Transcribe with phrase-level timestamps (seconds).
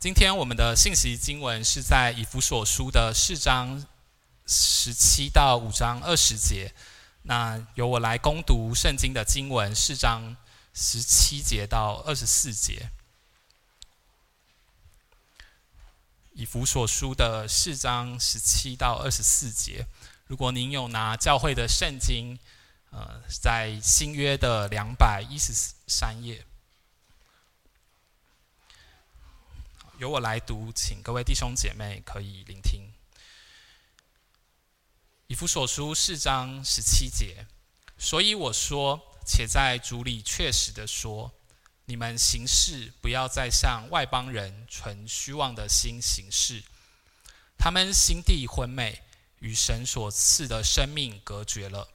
[0.00, 3.84] 今天我们的信息经文是在以弗所书的四章
[4.46, 6.72] 十七到五章二十节。
[7.24, 10.38] 那由我来攻读圣经的经文，四章
[10.72, 12.88] 十七节到二十四节。
[16.32, 19.86] 以弗所书的四章十七到二十四节。
[20.26, 22.38] 如果您有拿教会的圣经，
[22.90, 25.52] 呃，在新约的两百一十
[25.86, 26.46] 三页。
[30.00, 32.90] 由我来读，请各位弟兄姐妹可以聆听。
[35.26, 37.46] 以弗所书四章十七节，
[37.98, 41.30] 所以我说，且在主里确实的说，
[41.84, 46.62] 你们行事不要再像外邦人存虚妄的心行事，
[47.58, 49.02] 他们心地昏昧，
[49.40, 51.86] 与神所赐的生命隔绝了，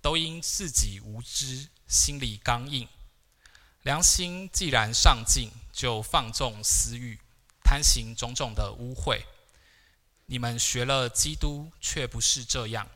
[0.00, 2.86] 都因自己无知，心里刚硬，
[3.82, 7.18] 良心既然丧尽，就放纵私欲。
[7.72, 9.22] 贪行种种的污秽，
[10.26, 12.86] 你们学了基督，却不是这样。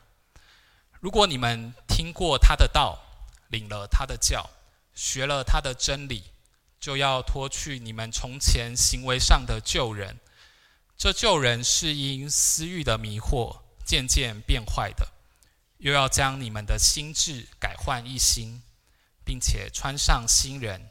[1.01, 2.98] 如果你们听过他的道，
[3.48, 4.51] 领了他的教，
[4.95, 6.25] 学了他的真理，
[6.78, 10.19] 就要脱去你们从前行为上的旧人。
[10.98, 15.08] 这旧人是因私欲的迷惑渐渐变坏的，
[15.79, 18.61] 又要将你们的心志改换一新，
[19.25, 20.91] 并且穿上新人。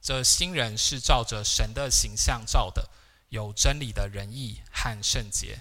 [0.00, 2.88] 这新人是照着神的形象造的。
[3.34, 5.58] 有真理的仁义和圣洁。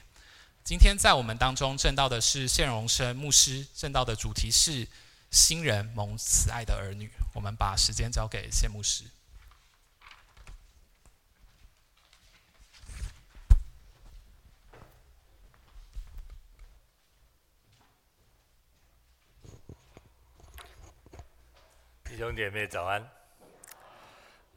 [0.64, 4.88] 今天在我们当中证道的是谢荣生牧师，证道的主题是
[5.32, 7.12] 新人蒙慈爱的儿女。
[7.34, 9.06] 我们把时间交给谢牧师。
[22.04, 23.10] 弟兄姐妹早安。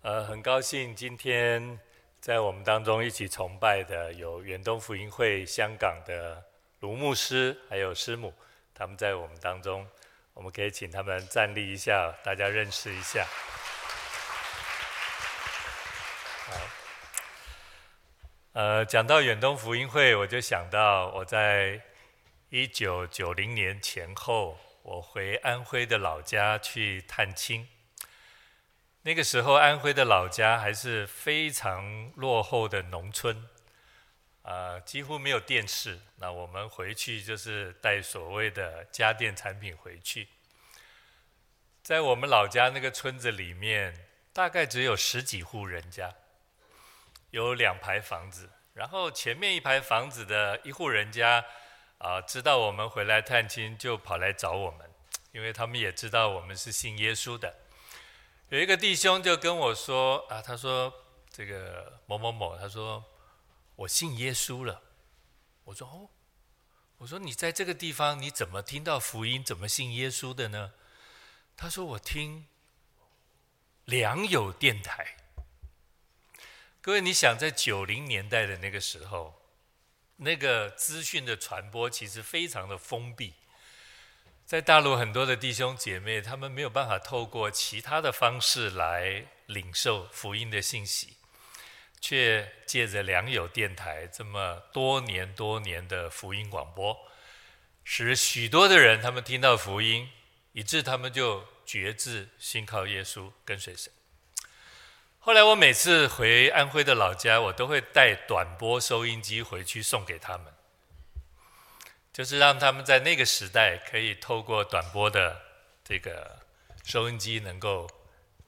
[0.02, 1.80] 呃，很高兴今天。
[2.26, 6.42] 在我们当中一起崇拜的有远东福音会香港的
[6.80, 8.34] 卢牧师，还有师母，
[8.74, 9.88] 他们在我们当中，
[10.34, 13.24] 我们可以请他们站立一下，大家认识一下。
[16.46, 16.54] 好，
[18.54, 21.80] 呃，讲到远东福音会，我就想到我在
[22.48, 27.68] 一九九零年前后，我回安徽的老家去探亲。
[29.06, 33.48] 那个时候，安徽的老家还是非常落后的农村，
[34.42, 36.00] 啊、几乎没有电视。
[36.16, 40.26] 那我们回去就是带所谓的家电产品回去。
[41.84, 46.12] 在我们老家那个村子里面，大概只有十几户人家，
[47.30, 48.50] 有两排房子。
[48.74, 51.44] 然后前面一排房子的一户人家，
[51.98, 54.90] 啊、知道我们回来探亲，就跑来找我们，
[55.30, 57.54] 因为他们也知道我们是信耶稣的。
[58.48, 60.92] 有一个弟兄就跟我说啊，他说
[61.30, 63.04] 这个某某某，他说
[63.74, 64.80] 我信耶稣了。
[65.64, 66.08] 我说哦，
[66.98, 70.74] 我说你在这个地方你怎么听到福音，怎么信耶稣的呢？
[71.56, 72.46] 他说我听
[73.84, 75.16] 良友电台。
[76.80, 79.42] 各位，你想在九零年代的那个时候，
[80.18, 83.34] 那个资讯的传播其实非常的封闭。
[84.46, 91.16] 在大陆很多的弟兄姐妹，他们没有办法透过其他的方式来领受福音的信息，
[92.00, 96.96] 却借着良友电台这么多年多年的福音广播，
[97.82, 100.08] 使许多的人他们听到福音，
[100.52, 103.92] 以致他们就决志信靠耶稣，跟随神。
[105.18, 110.54] 后来我每次回安徽的老家，我都会带短波收音机回去送给他们。
[112.16, 115.38] 就是让他们在那个时代可以透过短波的
[115.84, 116.46] 这个
[116.82, 117.86] 收音机，能够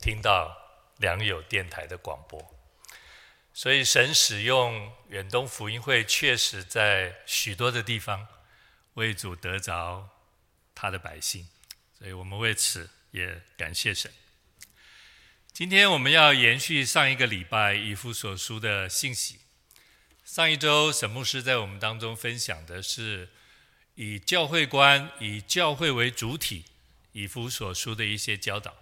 [0.01, 0.57] 听到
[0.97, 2.43] 良友电台的广播。
[3.53, 8.27] 所以神使用远东福音会，确实在许多的地方
[8.95, 10.09] 为主得着
[10.75, 11.47] 他的百姓。
[11.99, 14.11] 所以我们为此也感谢神。
[15.53, 19.41] 今天我们要延续上一个礼拜以弗所书的信息。
[20.25, 23.29] 上一周沈牧师在我们当中分享的是。
[24.01, 26.63] 以教会观，以教会为主体，
[27.11, 28.77] 以弗所书的一些教导。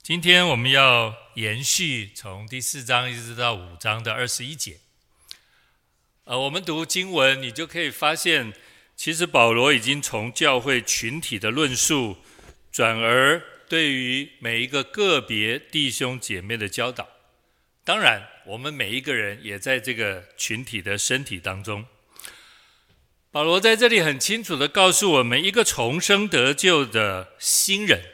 [0.00, 4.78] 今天我们要延续从第四章一直到五章的二十一节。
[6.22, 8.52] 呃，我们读经文，你就可以发现，
[8.94, 12.18] 其实保罗已经从教会群体的论述，
[12.70, 17.08] 转而对于每一个个别弟兄姐妹的教导。
[17.82, 21.84] 当然，我们每一个人也在这个群体的身体当中。
[23.32, 28.04] 保罗在这里很清楚的告诉我们，一个重生得救的新人，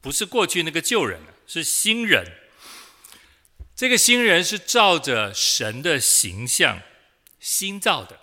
[0.00, 2.24] 不是过去那个旧人，是新人，
[3.76, 6.82] 这个新人是照着神的形象
[7.38, 8.18] 新造的，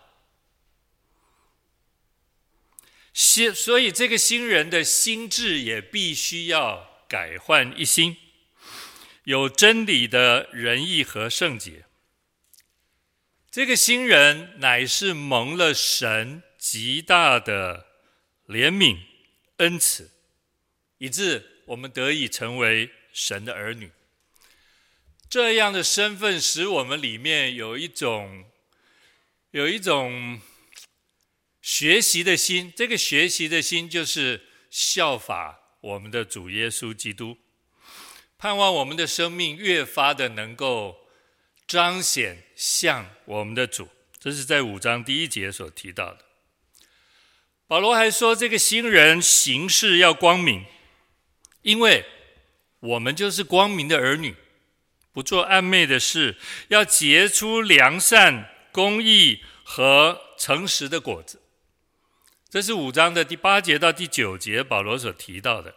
[3.13, 8.17] 新，所以这个新人的心智也必须要改换一新，
[9.23, 11.85] 有真理的仁义和圣洁。
[13.55, 17.85] 这个新人乃是蒙了神极大的
[18.47, 18.97] 怜悯
[19.59, 20.11] 恩慈，
[20.97, 23.93] 以致我们得以成为神的儿女。
[25.29, 28.43] 这样的身份使我们里面有一种
[29.51, 30.41] 有一种
[31.61, 37.37] 学习的心，这个学习的心就是效法我们的主耶稣基督，
[38.37, 41.05] 盼望我们的生命越发的能够。
[41.67, 46.19] 彰显像我们的主，这是在五章第一节所提到的。
[47.67, 50.63] 保罗还说，这个新人行事要光明，
[51.63, 52.05] 因为
[52.79, 54.35] 我们就是光明的儿女，
[55.11, 56.37] 不做暗昧的事，
[56.69, 61.41] 要结出良善、公义和诚实的果子。
[62.49, 65.75] 这是五章的第八节到第九节，保罗所提到的。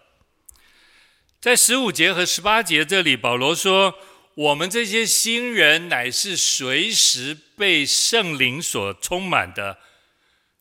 [1.40, 3.98] 在十五节和十八节这里，保罗说。
[4.38, 9.78] 我们这些新人乃是随时被圣灵所充满的，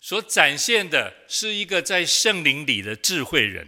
[0.02, 3.68] 所展现的是一个在圣灵里的智慧人。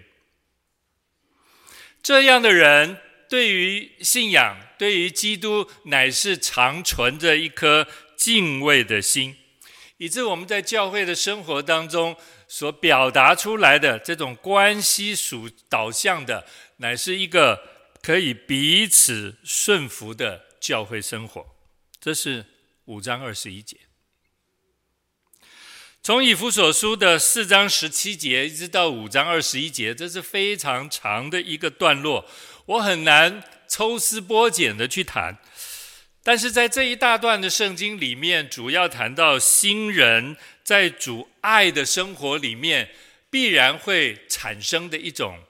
[2.02, 2.98] 这样的人
[3.30, 9.36] 对于信仰、对于基督，乃是常存着一颗敬畏的心，
[9.98, 12.18] 以致我们在教会的生活当中
[12.48, 16.48] 所表达出来的这种关系属导向的，
[16.78, 17.78] 乃是一个。
[18.02, 21.46] 可以彼此顺服的教会生活，
[22.00, 22.46] 这是
[22.86, 23.78] 五章二十一节。
[26.02, 32.26] 从以弗所书的四章十七节一直到五章二十一节，这是非常长的一个段落，
[32.66, 35.38] 我很难抽丝剥茧的去谈。
[36.24, 42.92] 但是在这一大段的圣经里面，主要谈到新人在主爱的生活里面
[43.30, 45.44] 必然会产生的一种。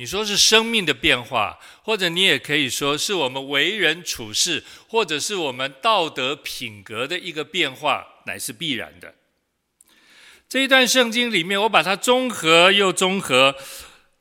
[0.00, 9.14] 你说是生命的变化，或者你也可以说是我们为人处事，或者是我们道德品格的一个变化，乃是必然的。
[10.48, 13.54] 这一段圣经里面，我把它综合又综合，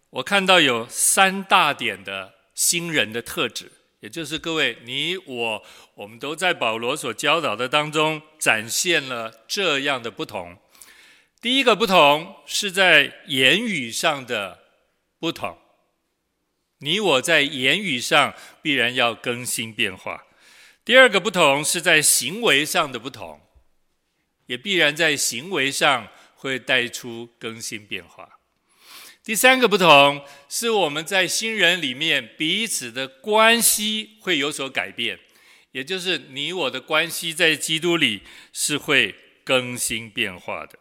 [0.09, 3.71] 我看到有三大点的新人的特质，
[4.01, 5.63] 也就是各位你我，
[5.95, 10.57] 我们都在保罗所教导的当中展现了这样的不同。
[11.39, 14.59] 第一个不同是在言语上的
[15.21, 15.57] 不同。
[16.79, 20.25] 你我在言语上必然要更新变化。
[20.85, 23.41] 第二个不同是在行为上的不同，
[24.47, 28.39] 也必然在行为上会带出更新变化。
[29.23, 35.19] 第三个不同是我们在新人里面彼此的关系会有所改变，
[35.71, 38.23] 也就是你我的关系在基督里
[38.53, 40.79] 是会更新变化的。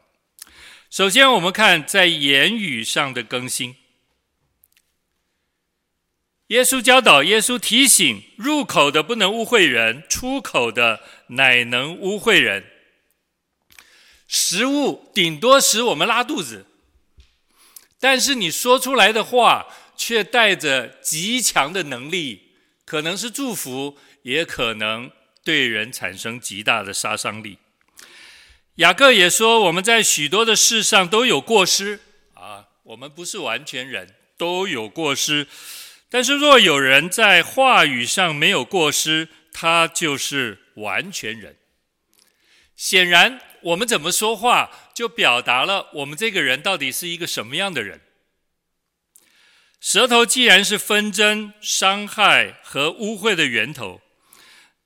[0.89, 3.77] 首先，我们看在言语上的更新。
[6.49, 12.65] 耶稣教导，耶稣提醒：入口的不能污秽人，出口的乃能污秽人。
[14.27, 16.65] 食物顶多使我们拉肚子，
[18.01, 22.53] 但是你说出来的话却带着极强的能力，
[22.87, 25.11] 可能是祝福，也可能
[25.45, 27.59] 对人产生极大的杀伤力。
[28.77, 32.01] 雅各也说：我们在许多的事上都有过失
[32.33, 35.47] 啊，我们不是完全人，都有过失。
[36.11, 41.59] 但是，若有人在话语上没有过失，他就是完全人。
[42.77, 48.01] 显然，我们怎么说话，就表达了我们这个人到底是一个什么样的人。
[49.81, 54.01] 舌头既然是纷争、伤害和污秽的源头，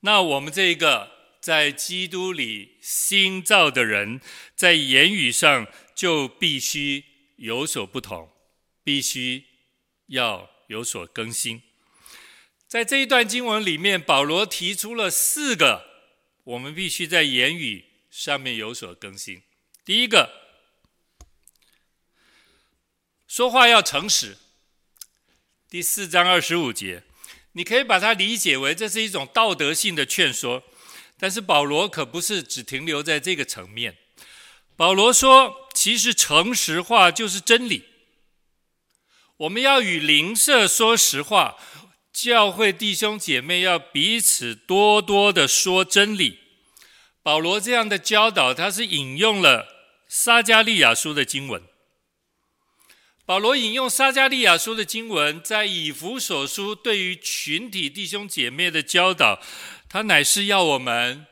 [0.01, 4.19] 那我们这个在基督里新造的人，
[4.55, 7.05] 在言语上就必须
[7.37, 8.29] 有所不同，
[8.83, 9.45] 必须
[10.07, 10.52] 要。
[10.73, 11.61] 有所更新，
[12.67, 15.85] 在这一段经文里面，保罗提出了四个
[16.45, 19.43] 我们必须在言语上面有所更新。
[19.85, 20.31] 第一个，
[23.27, 24.37] 说话要诚实。
[25.69, 27.03] 第四章二十五节，
[27.51, 30.63] 你可以把它理解为这是一种道德性的劝说，
[31.19, 33.95] 但是保罗可不是只停留在这个层面。
[34.75, 37.92] 保罗说，其实诚实话就是真理。
[39.43, 41.57] 我们要与邻舍说实话，
[42.13, 46.39] 教会弟兄姐妹要彼此多多的说真理。
[47.21, 49.67] 保罗这样的教导，他是引用了
[50.07, 51.61] 撒迦利亚书的经文。
[53.25, 59.41] 保罗引用撒迦利亚书的经文，在以弗所书对于群体弟兄姐妹的教导，
[59.89, 61.25] 他乃是要我们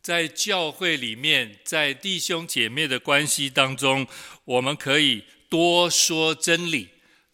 [0.00, 4.08] 在教会里面，在弟兄姐妹的关系当中，
[4.46, 6.88] 我们可以多说真理，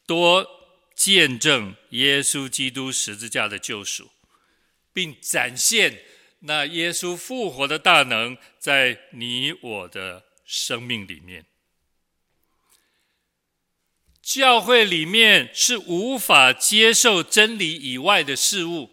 [0.09, 0.49] 多
[0.95, 4.11] 见证耶稣基督十字架的救赎，
[4.91, 6.01] 并展现
[6.41, 11.45] 那耶稣复活的大能在你我的生命里面。
[14.23, 18.91] 教会里面是无法接受真理以外的事物，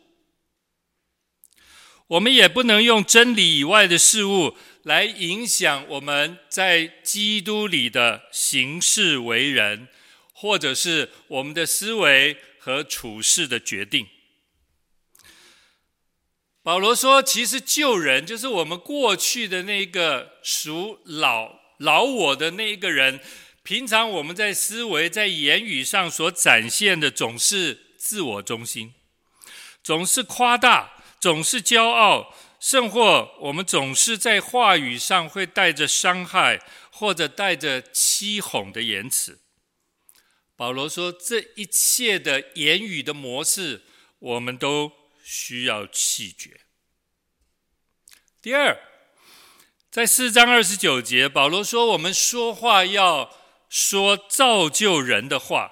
[2.08, 9.88] 我们也不能用真理以外的事物来影响我们在基督里的行事为人，
[10.38, 14.06] 或者是我们的思维和处事的决定。
[16.62, 23.22] 保罗说：“其实旧人就是我们过去的那个属老老我的那一个人。”
[23.64, 28.94] 平常我们在思维、在言语上所展现的，总是自我中心，
[29.82, 36.62] 总是夸大，总是骄傲，甚或我们总是在话语上会带着伤害
[36.92, 39.40] 或者带着欺哄的言辞。
[40.56, 43.84] 保罗说，这一切的言语的模式，
[44.20, 44.92] 我们都
[45.24, 46.62] 需要弃绝。
[48.42, 48.78] 第二，
[49.90, 53.36] 在四章二十九节，保罗说，我们说话要。
[53.68, 55.72] 说造就人的话，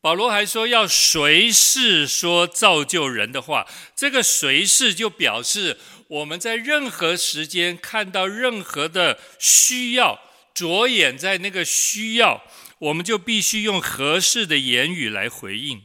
[0.00, 3.66] 保罗还说要随时说造就人的话。
[3.94, 10.18] 这个随时就表示我们在任何时间看到任何的需要，
[10.54, 12.42] 着眼在那个需要，
[12.78, 15.82] 我们就必须用合适的言语来回应。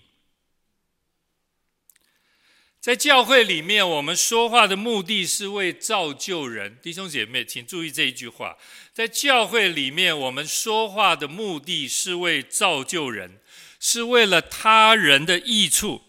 [2.80, 6.78] 在教会里面，我们说话的目的是为造就人。
[6.82, 8.58] 弟兄姐妹，请注意这一句话：
[8.92, 13.40] 在教会里面，我们说话的目的是为造就人，
[13.80, 16.02] 是为了他人的益处。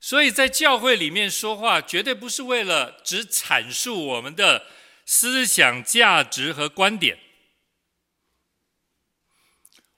[0.00, 4.66] 所以在教会里面说话，绝对不是为了只阐述我们的
[5.04, 7.18] 思想价值和观点。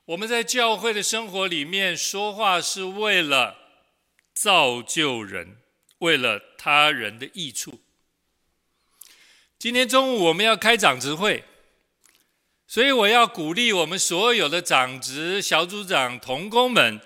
[0.07, 3.65] 我们在教会的生活里面说话，是为了。
[4.35, 5.59] 造就人，
[5.99, 7.81] 为了他人的益处。
[9.57, 11.45] 今天中午我们要开长职会，
[12.67, 17.01] 所以我要鼓励我们所有的长职、小组长、同工们，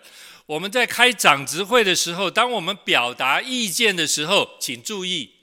[0.47, 5.35] 我们在开长职会的时候，当我们表达意见的时候，请注意，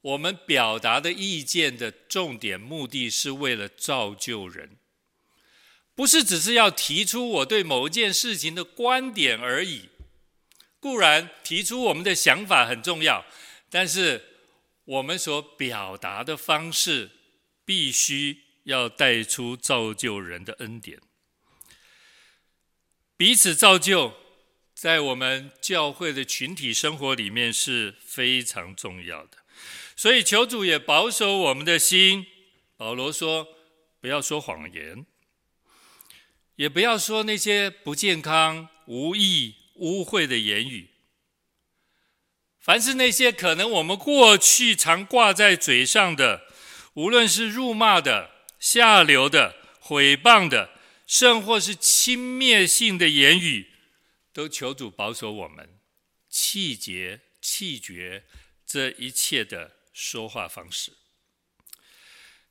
[0.00, 4.76] 我们表达的意见的重点目的是为了造就人，
[6.02, 9.88] 不是只是要提出我对某一件事情的观点而已。
[10.80, 13.24] 固然提出我们的想法很重要，
[13.70, 14.20] 但是
[14.84, 17.08] 我们所表达的方式
[17.64, 20.98] 必须要带出造就人的恩典，
[23.16, 24.14] 彼此造就，
[24.74, 29.38] 在我们教会的群体生活里面是非常重要的。
[29.94, 32.26] 所以求主也保守我们的心。
[32.76, 33.46] 保罗说
[34.02, 35.06] ：“不要说谎言，
[36.56, 40.90] 也不要说那些不健康、无益。”污秽的言语，
[42.60, 46.42] 凡是那些可能我们过去常挂在嘴上的，
[46.92, 48.30] 无论是辱骂的、
[48.60, 50.70] 下流的、毁谤的，
[51.06, 53.72] 甚或是轻蔑性的言语，
[54.32, 55.80] 都求主保守我们，
[56.28, 58.24] 气节、气绝
[58.64, 60.92] 这一切的说话方式。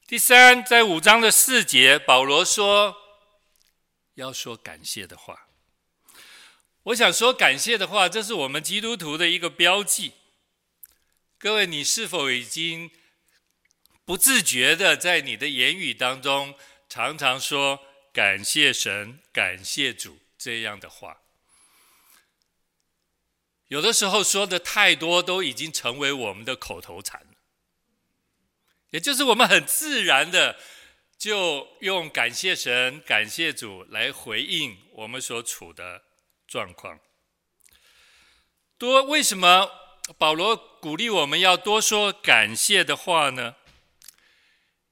[0.05, 2.97] 第三，在五章的四节，保罗说
[4.21, 5.47] 要说感谢的话。
[6.83, 10.13] 我想说感谢的话，这是我们基督徒的一个标记。
[11.37, 12.91] 各位，你是否已经
[14.05, 16.55] 不自觉的在你的言语当中
[16.87, 17.79] 常常说
[18.13, 21.17] 感谢神、感谢主这样的话？
[23.67, 27.27] 有的时候说的太多，都已经成为我们的口头禅了。
[28.89, 30.59] 也就是我们很自然的
[31.21, 36.01] 就用感谢神、感谢主来回应我们所处的
[36.47, 36.99] 状况
[38.79, 39.69] 多，为什么
[40.17, 43.55] 保罗鼓励我们要多说感谢的话呢？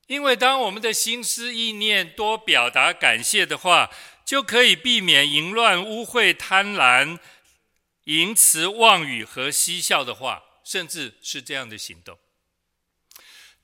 [0.05, 3.89] 因为当我们的心思意念多表达感谢的话，
[4.23, 7.17] 就可以避免淫乱、污秽、贪婪、
[8.03, 12.19] 淫词妄语和嬉笑的话，甚至是这样的行动。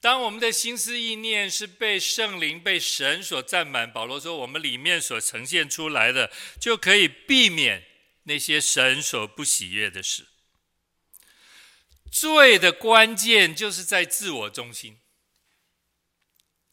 [0.05, 6.31] 当我们的心思意念是被圣灵、被神所占满，保罗说，我们里面所呈现出来的，
[6.61, 7.83] 就可以避免
[8.25, 10.27] 那些神所不喜悦的事。
[12.11, 14.99] 罪的关键就是在自我中心、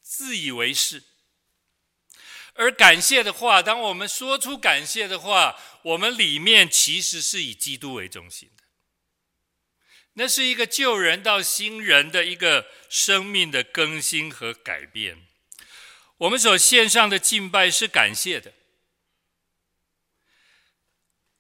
[0.02, 1.02] 自以为是，
[2.52, 8.61] 而感谢的话，当我们说出感谢的话，我们里面其实是以基督为中心的。
[10.14, 15.26] 那是一个旧人到新人的一个生命的更新和改变。
[16.18, 18.52] 我们所献上的敬拜是感谢的，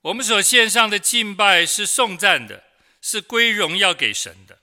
[0.00, 2.64] 我们所献上的敬拜是颂赞的，
[3.00, 4.60] 是归荣耀给神的。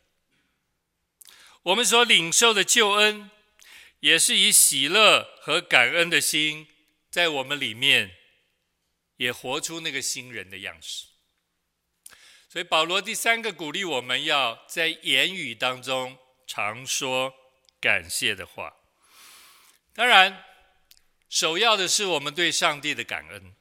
[1.64, 3.30] 我们所领受的救恩，
[4.00, 6.68] 也是以喜乐和感恩的心，
[7.12, 8.16] 在我们里面，
[9.18, 11.09] 也活出那个新人的样式。
[12.52, 17.32] 所以保罗第三个鼓励我们要在言语当中常说
[17.80, 18.74] 感谢的话。
[19.94, 20.44] 当然，
[21.30, 23.54] 首要的是我们对上帝的感恩，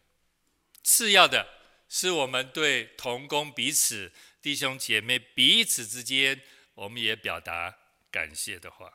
[0.83, 1.47] 次要的
[1.87, 6.40] 是我们对同工彼此、弟兄姐妹彼此之间，
[6.75, 7.76] 我们也表达
[8.11, 8.95] 感谢的话。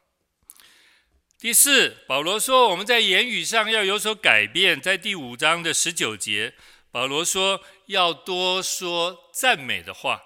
[1.38, 6.56] 第四，保罗说我们在言语上要有所改变，在第五章的十九节，
[6.90, 10.22] 保罗说要多说赞美的话。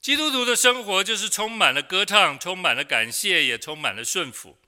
[0.00, 4.58] 基督徒的生活就是充满了歌唱，充满了感谢，也充满了顺服。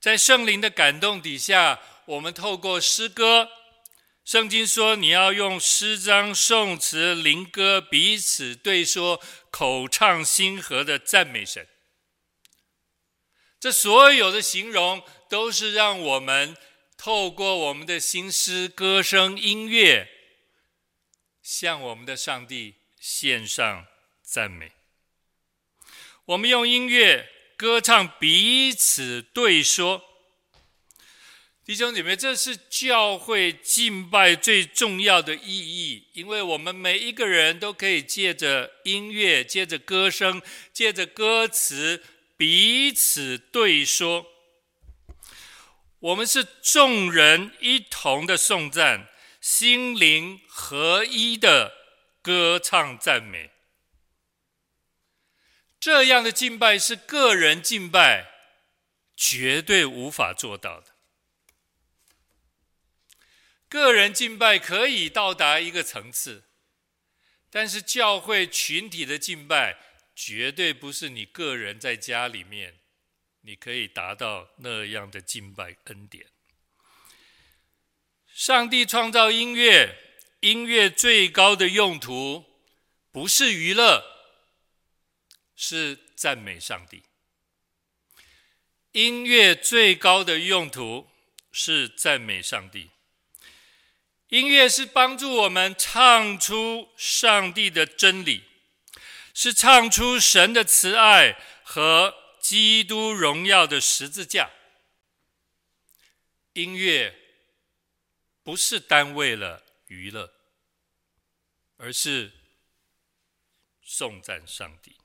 [0.00, 3.50] 在圣灵的感动底下，我们透过诗歌，
[4.24, 11.66] 圣经说你要用诗章、颂词、灵歌彼此对说，口唱心和的赞美神。
[13.60, 16.56] 这所有的形容，都是让我们
[16.96, 20.08] 透过我们的心诗、歌声、音乐，
[21.48, 23.86] 向我们的上帝献上
[24.22, 24.70] 赞美。
[26.26, 27.26] 我们用音乐。
[27.56, 30.00] 歌唱，彼此对说，
[31.64, 40.40] 弟兄姐妹，这是教会敬拜最重要的意义，因为我们每一个人都可以借着音乐、借着歌声、
[40.72, 42.04] 借着歌词
[42.36, 44.24] 彼此对说。
[45.98, 49.07] 我们是众人一同的颂赞，
[49.50, 51.72] 心灵合一的
[52.20, 53.50] 歌唱赞美。
[55.80, 58.26] 这样的敬拜是个人敬拜
[59.16, 60.94] 绝对无法做到的。
[63.70, 66.44] 个人敬拜可以到达一个层次，
[67.48, 69.78] 但是教会群体的敬拜
[70.14, 72.80] 绝对不是你个人在家里面
[73.40, 76.26] 你可以达到那样的敬拜恩典。
[78.38, 79.98] 上帝创造音乐，
[80.42, 82.44] 音乐最高的用途
[83.10, 84.00] 不是娱乐。
[85.56, 87.02] 是赞美上帝。
[88.92, 91.08] 音乐最高的用途
[91.50, 92.90] 是赞美上帝。
[94.28, 98.44] 音乐是帮助我们唱出上帝的真理，
[99.34, 104.52] 是唱出神的慈爱和基督荣耀的十字架。
[106.52, 107.27] 音乐
[108.48, 110.32] 不是单为了娱乐，
[111.76, 112.32] 而是
[113.82, 114.96] 颂赞上帝。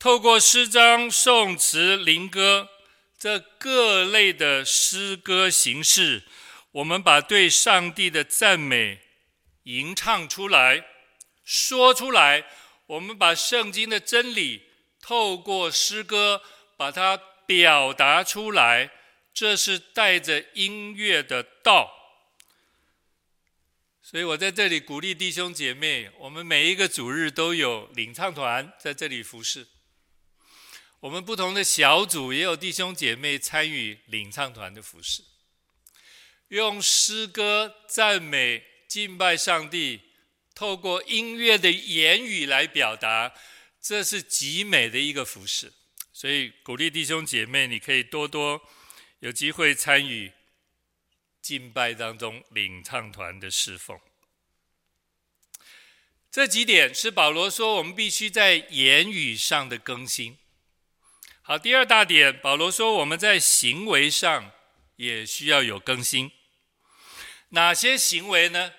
[0.00, 2.68] 透过诗章、颂词、灵歌
[3.16, 6.24] 这各类的诗歌形式，
[6.72, 9.00] 我们把对上帝的赞美
[9.62, 10.84] 吟唱出来、
[11.44, 12.46] 说出来。
[12.86, 14.68] 我们把圣经的真理
[15.00, 16.42] 透过诗歌
[16.76, 17.16] 把它
[17.46, 18.90] 表达出来，
[19.32, 22.00] 这是带着音乐的道。
[24.14, 29.66] 所以我在这里鼓励弟兄姐妹，我们每一个主日都有领唱团在这里服侍。
[31.00, 35.24] 我们不同的小组也有弟兄姐妹参与领唱团的服事，
[36.46, 40.02] 用诗歌赞美敬拜上帝，
[40.54, 43.34] 透过音乐的言语来表达，
[43.82, 45.72] 这是极美的一个服事。
[46.12, 48.62] 所以鼓励弟兄姐妹，你可以多多
[49.18, 50.32] 有机会参与
[51.44, 54.00] 敬拜当中领唱团的侍奉。
[56.30, 60.38] 这几点是保罗说我们必须在言语上的更新。
[61.42, 64.52] 好，第二大点，保罗说我们在行为上
[64.96, 66.32] 也需要有更新。
[67.50, 68.72] 哪些行为呢？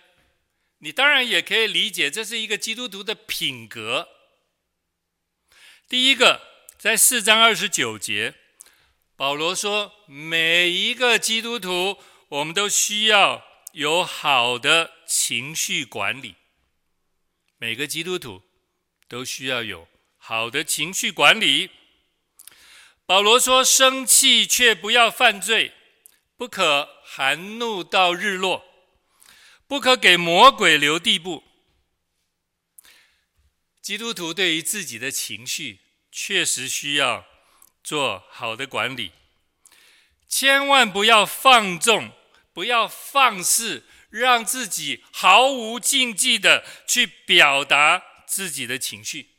[0.79, 4.09] 你当然也可以理解，这是一个基督徒的品格。
[5.87, 6.41] 第一个，
[6.79, 8.33] 在四章二十九节，
[9.15, 16.35] 保罗说，每一个基督徒，我们都需要有好的情绪管理。
[17.57, 18.41] 每个基督徒
[19.07, 21.69] 都需要有好的情绪管理。
[23.05, 25.73] 保罗说：“生气却不要犯罪，
[26.35, 28.65] 不可含怒到日落，
[29.67, 31.43] 不可给魔鬼留地步。”
[33.79, 37.27] 基督徒对于自己的情绪确实需要
[37.83, 39.11] 做好的管理。
[40.27, 42.11] 千万不要放纵，
[42.53, 49.31] 不要放肆，让自己毫无禁忌的去表达自己的情绪。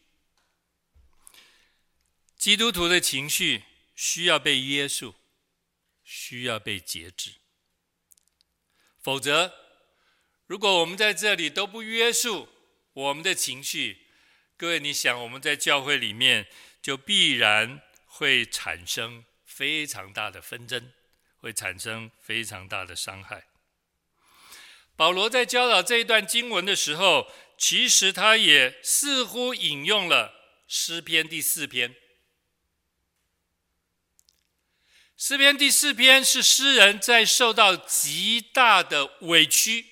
[2.37, 5.15] 基督徒的情绪需要被约束，
[6.05, 7.37] 需要被节制。
[9.03, 9.53] 否则，
[10.47, 12.49] 如果我们在这里都不约束
[12.93, 14.07] 我们的情绪，
[14.57, 16.47] 各位，你想我们在教会里面
[16.81, 19.25] 就必然会产生
[19.57, 20.93] 非常大的纷争，
[21.39, 23.47] 会产生非常大的伤害。
[24.95, 30.35] 保罗在教导这一段经文的时候，其实他也似乎引用了
[30.69, 31.97] 诗篇第四篇。
[35.17, 39.87] 诗篇第四篇是诗人在受到极大的委屈，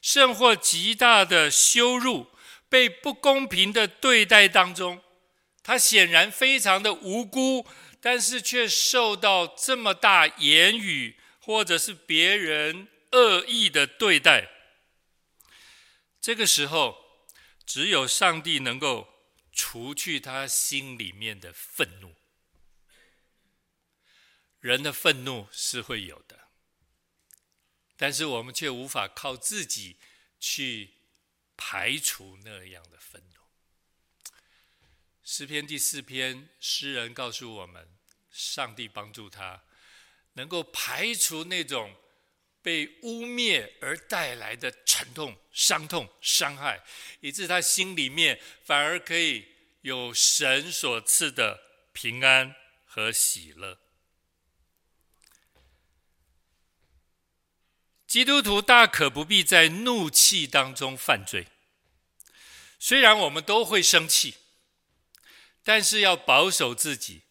[0.00, 2.30] 甚或极大的羞辱，
[2.68, 5.02] 被不公平的对待当中，
[5.64, 7.66] 他显然非常的无辜。
[8.10, 14.48] 但是却受到这么大言语或者是别人恶意的对待，
[16.18, 17.28] 这个时候，
[17.66, 19.06] 只有上帝能够
[19.52, 22.14] 除去他心里面的愤怒。
[24.60, 26.48] 人的愤怒是会有的，
[27.98, 29.98] 但是我们却无法靠自己
[30.40, 30.94] 去
[31.58, 33.40] 排除那样的愤怒。
[35.22, 37.97] 诗篇第四篇，诗人告诉我们，
[38.38, 39.64] 上帝帮助他，
[40.34, 41.92] 能够排除那种
[42.62, 46.84] 被污蔑而带来的沉痛、伤痛、伤害，
[47.20, 49.48] 以致他心里面反而可以
[49.80, 51.60] 有神所赐的
[51.92, 53.80] 平安和喜乐。
[58.06, 61.48] 基督徒大可不必在怒气当中犯罪，
[62.78, 64.36] 虽然我们都会生气。
[65.64, 67.24] 但是要保守自己，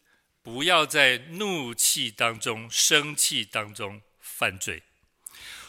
[0.48, 4.82] 不要在怒气当中、生气当中犯罪。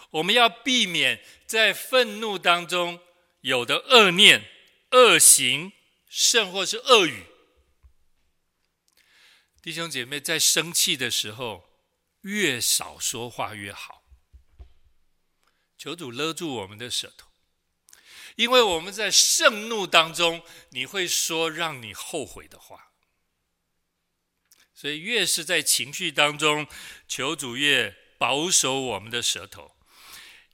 [0.09, 3.01] 我们要避免在愤怒当中
[3.41, 4.49] 有的恶念、
[4.91, 5.73] 恶行，
[6.07, 7.25] 甚或是恶语。
[9.61, 11.69] 弟兄姐妹，在生气的时候，
[12.21, 14.01] 越少说话越好。
[15.77, 17.27] 求主勒住我们的舌头。
[18.37, 22.88] 因为我们在盛怒当中，你会说让你后悔的话，
[24.79, 26.65] 所以越是在情绪当中，
[27.05, 29.75] 求主越保守我们的舌头。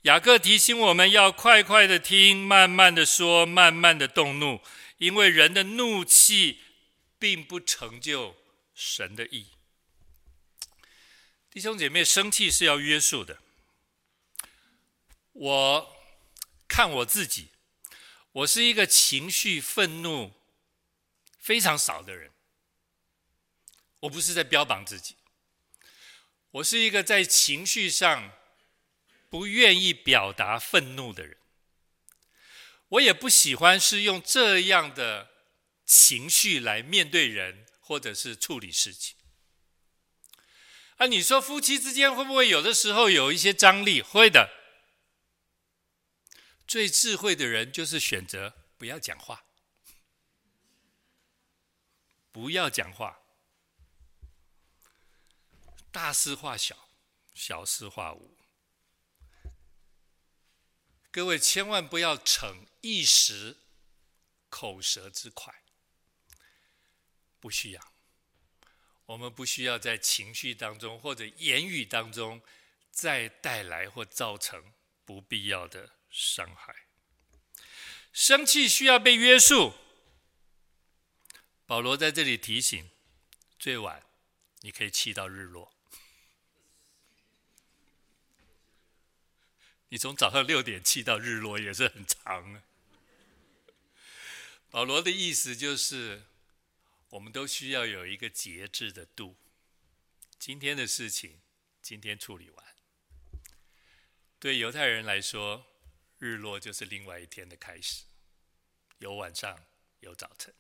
[0.02, 4.62] 雅各提醒我们要快快的听，慢慢的说，慢慢的动怒，
[4.98, 6.58] 因为人的怒气
[7.20, 8.36] 并不成就
[8.74, 9.50] 神的意。
[11.52, 13.38] 弟兄姐妹，生气是要约束的。
[15.34, 15.96] 我
[16.68, 17.50] 看我自己。
[18.32, 20.34] 我是一个情绪愤怒
[21.38, 22.32] 非常少的人，
[24.06, 25.16] 我不是在标榜自己，
[26.52, 28.32] 我是一个在情绪上
[29.30, 31.38] 不愿意表达愤怒的人，
[32.90, 35.32] 我也不喜欢是用这样的
[35.86, 39.16] 情绪来面对人或者是处理事情。
[40.98, 44.02] 啊，你说夫妻之间会不会有的时候有一些张力？
[44.02, 44.50] 会的。
[46.68, 49.46] 最智慧的人就是选择不要讲话，
[52.32, 53.20] 不要讲话，
[55.96, 56.90] 大事化小，
[57.34, 58.38] 小事化无。
[61.10, 63.56] 各位千万不要逞一时
[64.50, 65.64] 口舌之快，
[67.40, 67.94] 不需要。
[69.06, 72.42] 我们不需要在情绪当中或者言语当中
[72.92, 74.74] 再带来或造成
[75.06, 76.76] 不必要的伤害，
[78.12, 79.74] 生气需要被约束。
[81.66, 82.92] 保罗在这里提醒：
[83.58, 84.04] 最晚
[84.60, 85.74] 你可以气到日落。
[89.96, 92.64] 你从早上六点气到日落也是很长啊。
[94.70, 96.26] 保罗的意思就是，
[97.12, 99.38] 我们都需要有一个节制的度。
[100.38, 101.40] 今天的事情，
[101.82, 102.76] 今天处理完。
[104.38, 105.66] 对犹太人来说，
[106.18, 108.04] 日落就是另外一天的开始，
[108.98, 109.64] 有晚上，
[110.02, 110.54] 有早晨。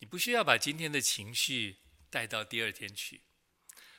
[0.00, 1.76] 你不需要把今天的情绪
[2.10, 3.20] 带到第二天去，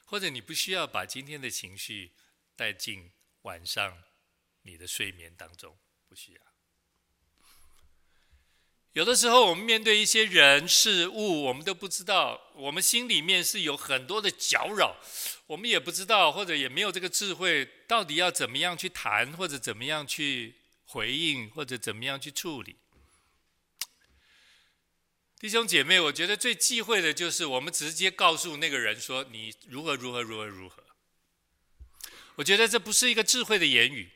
[0.03, 2.11] 或者你不需要把今天的情绪
[2.57, 4.03] 带进晚上
[4.69, 5.77] 你的睡眠当中，
[6.07, 6.39] 不需要。
[8.93, 14.97] 有的时候，我们面对一些人事物，我们都不知道，我们心里面是有很多的搅扰，
[15.47, 20.55] 我们也不知道，或者也没有这个智慧，到底要怎么样去谈，或者怎么样去
[20.85, 22.77] 回应，或者怎么样去处理。
[25.39, 30.83] 弟兄姐妹，我觉得最忌讳的就是我们直接告诉那个人说你如何如何如何如何。
[32.35, 34.11] 我觉得这不是一个智慧的言语。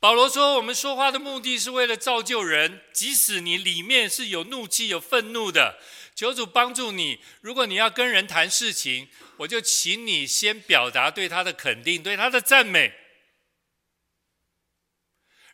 [0.00, 5.78] 保罗说，我们说话的目的是为了造就人，即使你里面是有怒气、有愤怒的，
[6.14, 7.22] 求主帮助你。
[7.42, 12.94] 如果你要跟人谈事情，我就请你先表达对他的肯定、对他的赞美。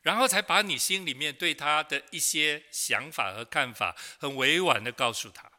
[0.02, 5.50] 然后才把你心里面对他的一些想法和看法，很委婉的告诉他。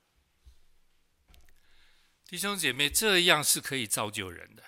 [2.26, 4.64] 弟兄姐妹，这样是可以造就人的。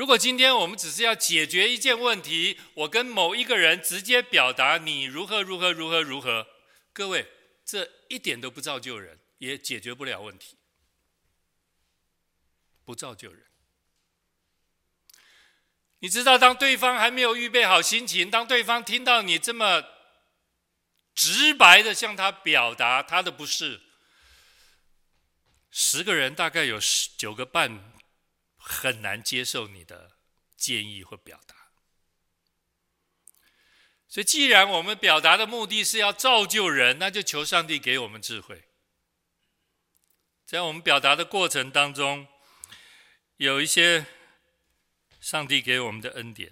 [0.00, 6.46] 如果今天我们只是要解决一件问题，我跟某一个人直接表达你如何如何如何如何，
[6.94, 7.30] 各位，
[7.66, 10.56] 这一点都不造就人，也解决不了问题，
[12.82, 13.44] 不造就人。
[15.98, 19.84] 你知道，当对方还没有预备好心情，当对方听到你这么
[21.14, 23.82] 直白的向他表达他的不是，
[25.70, 27.92] 十个人大概有十九个半
[28.70, 30.12] 很难接受你的
[30.56, 31.54] 建议或表达。
[34.08, 38.64] 所以，既然我们表达的目的是要造就人，那就求上帝给我们智慧，
[40.46, 42.28] 在我们表达的过程当中，
[43.36, 44.06] 有一些。
[45.20, 46.50] 上帝给我们的恩典，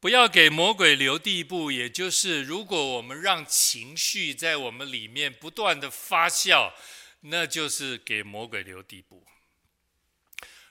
[0.00, 6.72] 不要给魔鬼留地步，也就是如果我们让情绪在我们里面不断的发酵，
[7.20, 9.26] 那就是给魔鬼留地步。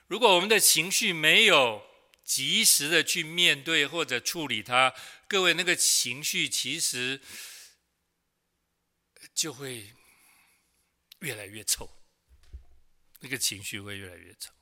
[0.06, 1.86] 如果我们的情绪没有
[2.22, 4.94] 及时的去面对或者处理它，
[5.26, 7.20] 各位，那个情绪其实
[9.34, 9.92] 就会
[11.20, 11.90] 越来越臭，
[13.20, 14.52] 那个情绪会越来越臭。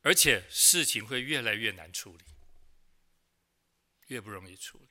[0.00, 2.24] 而且事情会越来越难处理，
[4.08, 4.88] 越不容易处理。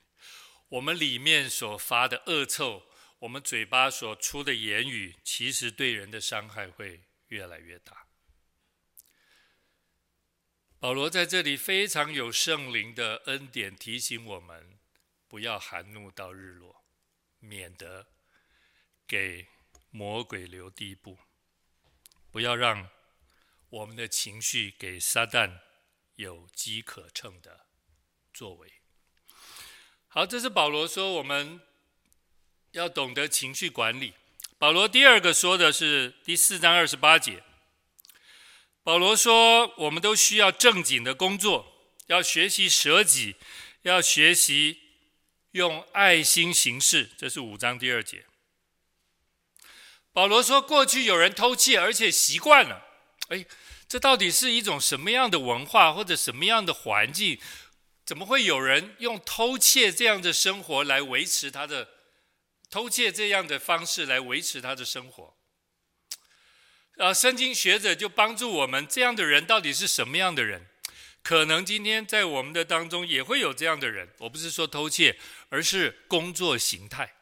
[0.68, 2.82] 我们里面所发的恶臭，
[3.18, 8.06] 我们嘴巴所出的言语，其实对人的伤害会越来越大。
[10.82, 14.80] 保罗在这里非常有圣灵的恩典，提醒我们
[15.28, 16.84] 不要含怒到日落，
[17.38, 18.08] 免得
[19.06, 19.46] 给
[19.90, 21.20] 魔鬼留地步，
[22.32, 22.90] 不要让。
[23.70, 25.60] 我们的情绪给撒旦
[26.16, 27.66] 有机可乘的
[28.34, 28.70] 作为。
[30.08, 31.60] 好，这是保罗说我们
[32.72, 34.14] 要懂得情绪管理。
[34.58, 37.44] 保罗第二个说的是第四章二十八节。
[38.82, 41.72] 保罗说，我们都需要正经的工作，
[42.06, 43.36] 要学习舍己，
[43.82, 44.78] 要学习
[45.52, 47.10] 用爱心行事。
[47.16, 48.26] 这是五章第二节。
[50.12, 52.86] 保罗说，过去有人偷窃，而且习惯了。
[53.28, 53.44] 哎。
[53.88, 57.38] 这到底是一种什么样的文化或者什么样的环境？
[58.06, 61.86] 怎么会有人用偷窃这样的生活来维持他的
[62.70, 65.36] 偷窃这样的方式来维持他的生活？
[66.98, 70.68] 啊，圣经学者就帮助我们，这样的人到底是什么样的人？
[71.22, 74.08] 可能今天在我们的当中也会有这样的人。
[74.18, 75.16] 我不是说偷窃，
[75.48, 77.14] 而是工作形态。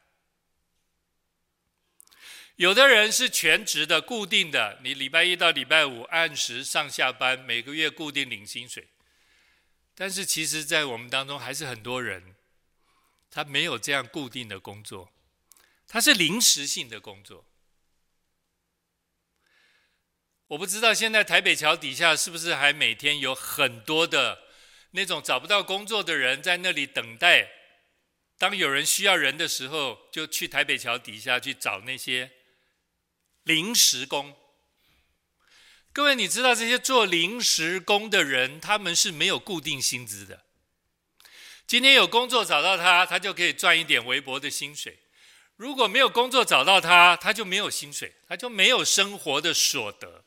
[2.57, 8.89] 有的人是全职的、固定的，你礼拜一到礼拜五按时上下班，每个月固定领薪水。
[9.95, 12.35] 但是其实，在我们当中还是很多人，
[13.31, 15.13] 他没有这样固定的工作，
[15.87, 17.45] 他是临时性的工作。
[20.51, 24.37] 我不知道现在台北桥底下是不是还每天有很多的
[24.91, 27.49] 那种找不到工作的人在那里等待，
[28.37, 32.33] 当有人需要人的时候，就去台北桥底下去找那些。
[33.45, 34.37] 临时工，
[35.93, 40.47] 各位，你知道这些做临时工的人，他们是没有固定薪资的。
[41.65, 44.95] 今天有工作找到他，他就可以赚一点微薄的薪水；
[45.55, 50.25] 如果没有工作找到他，他就没有薪水，他就没有生活的所得。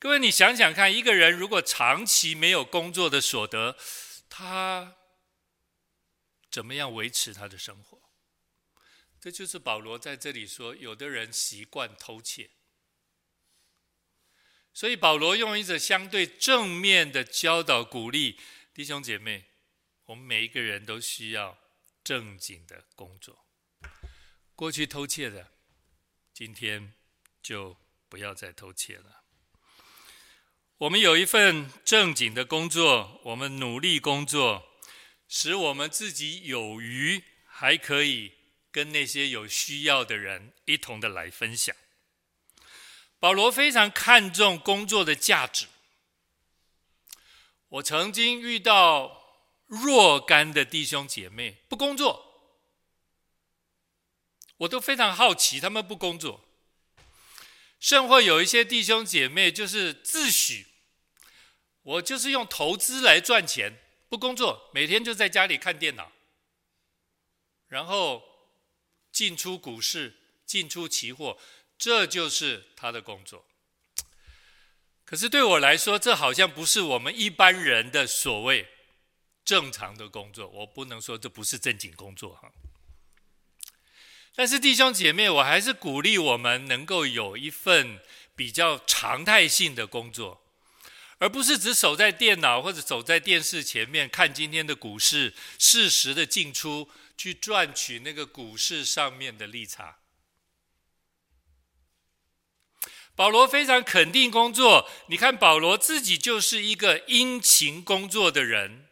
[0.00, 3.76] 各位，你想想看，一个人如果长期没有工作的所得，
[4.30, 4.96] 他
[6.50, 8.00] 怎么样维持他的生活？
[9.20, 12.52] 这就是保罗在这里说，有的人习惯偷窃，
[14.72, 18.40] 所以保罗用一个相对正面的教导鼓励
[18.72, 19.50] 弟兄姐妹，
[20.06, 21.58] 我们每一个人都需要
[22.02, 23.44] 正经的工作。
[24.56, 25.52] 过去偷窃的，
[26.32, 26.94] 今天
[27.42, 27.76] 就
[28.08, 29.19] 不要再偷窃了。
[30.80, 34.66] 我们有一份正经的工作，我们努力工作，
[35.28, 38.32] 使我们自己有余，还可以。
[38.72, 41.74] 跟那些有需要的人一同的来分享。
[43.18, 45.66] 保罗非常看重工作的价值。
[47.68, 52.24] 我曾经遇到若干的弟兄姐妹不工作，
[54.58, 56.44] 我都非常好奇，他们不工作，
[57.80, 60.64] 甚或有一些弟兄姐妹就是自诩，
[61.90, 66.12] 我就是用投资来赚钱，不工作，每天就在家里看电脑，
[67.66, 68.22] 然后
[69.10, 70.14] 进出股市、
[70.46, 71.36] 进出期货，
[71.76, 73.44] 这就是他的工作。
[75.04, 78.68] 可是对我来说，这好像不是我们一般人的所谓
[79.44, 80.46] 正常的工作。
[80.46, 82.52] 我不能说这不是正经工作哈。
[84.36, 87.98] 但是弟兄姐妹，我还是鼓励我们能够有一份
[88.36, 90.40] 比较常态性的工作，
[91.20, 99.98] 而不是只守在电脑或者守在电视前面看今天的股市，适时的进出去赚取那个股市上面的利差。
[103.14, 108.86] 保罗非常肯定工作，你看保罗自己就是一个殷勤工作的人。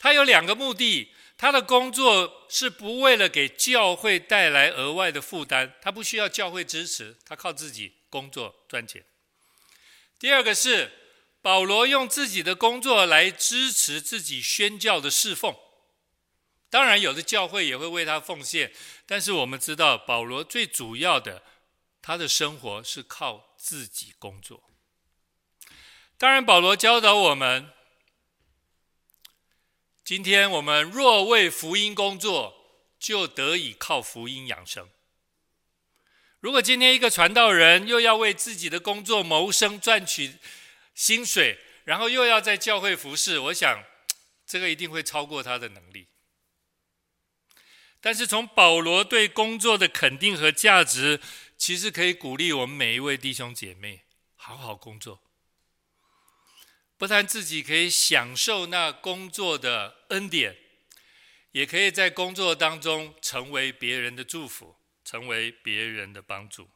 [0.00, 9.04] 他有两个目的，他的工作是不为了给教会带来额外的负担，他不需要教会支持，他靠自己工作赚钱。
[10.20, 10.92] 第二个是
[11.40, 15.56] 保罗用自己的工作来支持自己宣教的侍奉，
[16.68, 18.72] 当然有的教会也会为他奉献，
[19.06, 21.42] 但是我们知道保罗最主要的。
[22.02, 24.62] 他的生活是靠自己工作。
[26.16, 27.70] 当然，保罗教导我们：
[30.02, 32.54] 今天我们若为福音工作，
[32.98, 34.88] 就得以靠福音养生。
[36.40, 40.34] 如果今天一个传道人又要为自己的工作谋生、赚取
[40.94, 43.84] 薪水，然后又要在教会服侍，我想
[44.46, 46.08] 这个一定会超过他的能力。
[48.00, 51.20] 但是从保罗对工作的肯定和价值，
[51.58, 55.20] 其实可以鼓励我们每一位弟兄姐妹好好工作，
[56.96, 60.56] 不但自己可以享受那工作的恩典，
[61.52, 64.76] 也可以在工作当中成为别人的祝福，
[65.10, 66.70] 成为别人的帮助。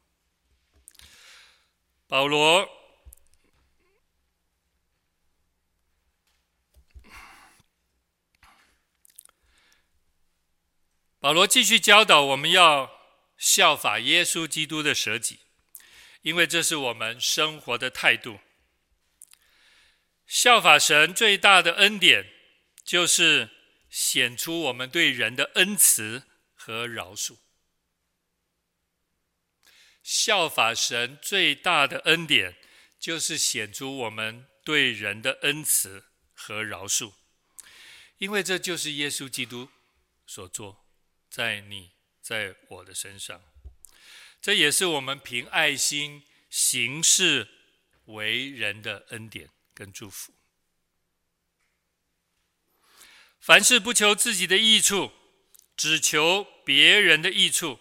[2.09, 2.69] 保罗，
[11.21, 12.91] 保罗继续教导我们要。
[13.37, 15.41] 效法耶稣基督的舍己，
[16.23, 18.41] 因为这是我们生活的态度。
[20.27, 22.33] 效法神最大的恩典，
[22.85, 23.51] 就是
[23.91, 26.23] 显出我们对人的恩慈
[26.55, 27.44] 和饶恕。
[30.05, 32.55] 效法神最大的恩典，
[33.01, 37.15] 就是显出我们对人的恩慈和饶恕，
[38.19, 39.69] 因为这就是耶稣基督
[40.25, 40.87] 所做，
[41.29, 41.91] 在你。
[42.25, 43.45] 在我的身上，
[44.41, 47.47] 这也是我们凭爱心行事
[48.07, 50.33] 为人的恩典跟祝福。
[53.39, 55.13] 凡事不求自己的益处，
[55.77, 57.79] 只求别人的益处。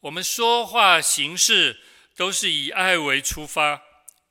[0.00, 1.80] 我们说话行事
[2.16, 3.82] 都是以爱为出发，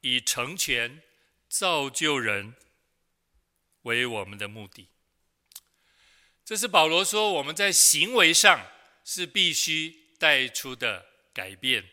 [0.02, 1.04] 以成全
[1.48, 2.56] 造就人
[3.84, 4.88] 为我们的目的。
[6.44, 8.66] 这是保罗说，我们在行为上
[9.06, 11.88] 是必须带出的改变，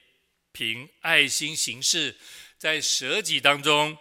[0.52, 2.16] 凭爱心行事，
[2.56, 3.98] 在舍己当中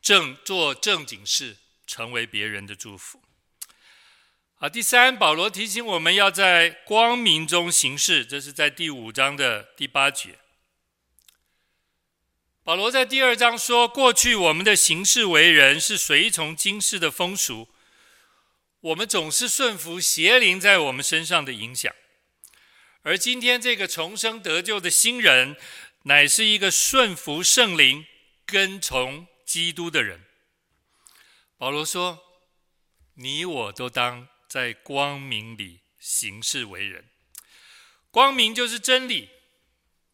[0.00, 3.22] 正做正经事，成为别人的祝福。
[4.62, 10.38] 好，第三，保罗提醒我们要在光明中行事，这是在第五章的第八节。
[12.62, 17.70] 保罗在第二章说，过去我们的行事为人是随从今世的风俗。
[18.82, 21.92] 我们总是顺服邪灵在我们身上的影响，
[23.02, 25.56] 而今天这个重生得救的新人，
[26.04, 28.06] 乃是一个顺服圣灵、
[28.46, 30.22] 跟从基督的人。
[31.58, 32.20] 保罗说
[33.18, 37.08] ：“你我都当在光明里行事为人。
[38.10, 39.30] 光明就是真理，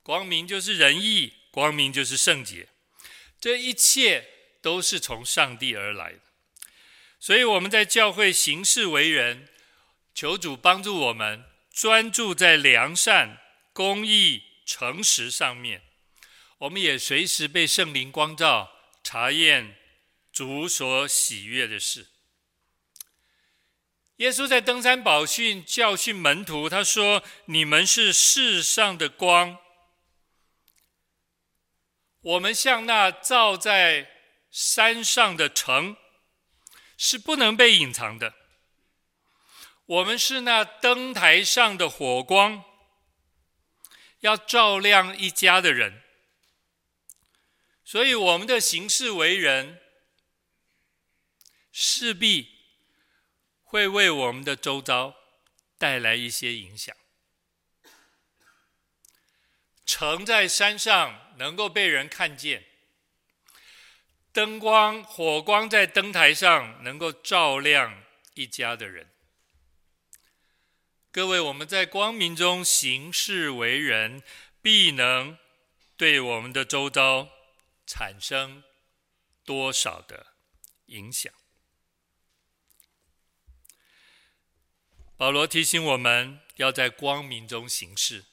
[0.01, 2.69] 光明就是仁义，光明就是圣洁。
[3.41, 4.29] 这一切
[4.63, 6.21] 都是从上帝而来的。”
[7.19, 9.49] 所以我们在教会行事为人，
[10.15, 13.41] 求主帮助我们专注在良善、
[13.73, 15.83] 公义、诚实上面。
[16.59, 18.71] 我们也随时被圣灵光照，
[19.03, 19.77] 查验
[20.33, 22.07] 主所喜悦的事。
[24.19, 29.59] 耶稣在登山宝训教训门徒，他说：“你们是世上的光。”
[32.23, 34.09] 我们像那照在
[34.51, 35.97] 山上的城。
[37.01, 38.35] 是不能被隐藏的。
[39.87, 42.65] 我们是那灯台上的火光，
[44.19, 46.03] 要照亮一家的人。
[47.85, 49.81] 所以我们的行事为人，
[51.71, 52.58] 势必
[53.71, 55.15] 会为我们的周遭
[55.77, 56.97] 带来一些影响。
[59.85, 62.65] 城在山上能够被人看见，
[64.33, 69.11] 灯光、火光在灯台上能够照亮一家的人。
[71.11, 74.23] 各位，我们在光明中行事为人，
[74.63, 75.37] 必能
[75.99, 77.29] 对我们的周遭
[77.87, 78.65] 产生
[79.45, 80.29] 多少的
[80.87, 81.31] 影响？
[85.19, 88.27] 保罗提醒我们要在光明中行事，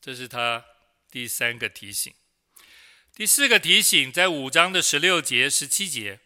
[0.00, 0.64] 这是他
[1.10, 2.14] 第三个提醒。
[3.14, 6.20] 第四个提醒在五章的十六节、十七节，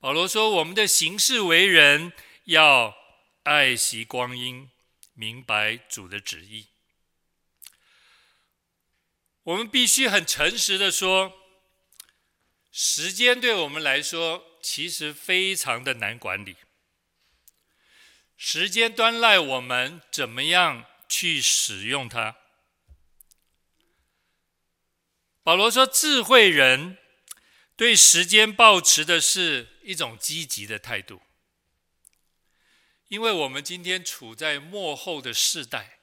[0.00, 2.14] 保罗说：“我们的行事为人
[2.44, 2.96] 要
[3.42, 4.70] 爱惜光阴，
[5.12, 6.68] 明白主的旨意。”
[9.44, 11.34] 我们必须很诚实的说，
[12.72, 16.56] 时间对我们来说其实非常的难管理。
[18.40, 22.36] 时间端赖我们怎么样去使用它。
[25.42, 26.98] 保罗说，智慧人
[27.74, 31.20] 对时间抱持的是一种积极的态度，
[33.08, 35.98] 因为我们今天处在末后的世代，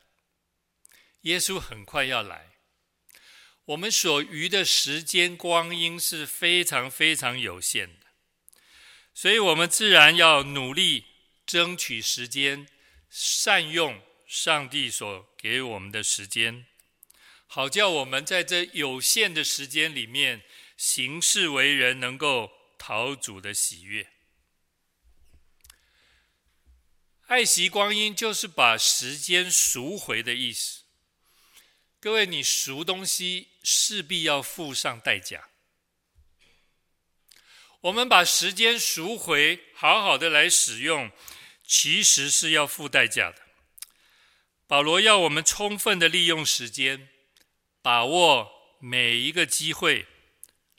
[1.22, 2.50] 耶稣很快要来，
[3.64, 8.08] 我们所余的时间光阴是非常非常有限的，
[9.14, 11.15] 所以我们自然要努力。
[11.46, 12.68] 争取时间，
[13.10, 16.66] 善用上帝所给我们的时间，
[17.46, 20.44] 好叫我们在这有限的时间里面
[20.76, 24.08] 行事为人，能够讨主的喜悦。
[27.28, 30.82] 爱惜光阴，就是把时间赎回的意思。
[32.00, 35.50] 各位，你赎东西势必要付上代价。
[37.82, 41.12] 我们把时间赎回，好好的来使用。
[41.68, 43.42] 其实是要付代价的。
[44.68, 47.10] 保罗要我们充分的利用时间，
[47.82, 50.08] 把握每一个机会，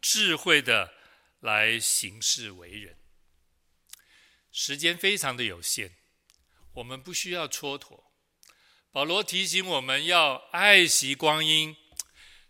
[0.00, 0.94] 智慧的
[1.40, 2.98] 来行事为人。
[4.50, 5.96] 时间非常的有限，
[6.74, 8.04] 我们不需要蹉跎。
[8.90, 11.76] 保罗提醒我们要爱惜光阴，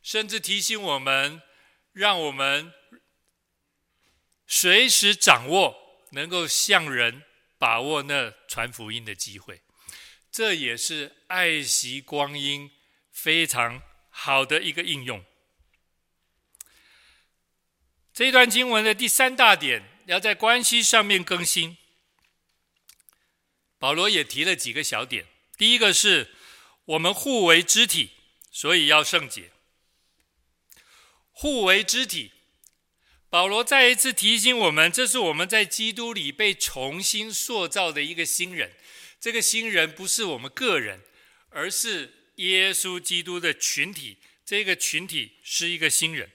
[0.03, 1.43] 甚至提醒我们，
[1.93, 2.73] 让我们
[4.47, 5.77] 随时掌握，
[6.13, 7.25] 能够向人。
[7.59, 9.63] 把握那传福音的机会，
[10.31, 12.71] 这也是爱惜光阴
[13.11, 15.25] 非常好的一个应用。
[18.13, 21.77] 这一段经文的第三大点，要在关系上面更新。
[23.79, 25.27] 保罗也提了几个小点，
[25.59, 26.35] 第一个是
[26.85, 28.13] 我们互为肢体，
[28.51, 29.53] 所以要圣洁。
[31.33, 32.33] 互为肢体。
[33.29, 38.73] 保罗再一次提醒我们，这是我们在基督里被重新塑造的一个新人。
[39.21, 41.03] 这个新人不是我们个人，
[41.51, 44.19] 而是耶稣基督的群体。
[44.45, 46.31] 这个群体是一个新人。